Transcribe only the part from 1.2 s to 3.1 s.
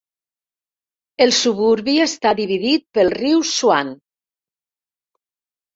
El suburbi està dividit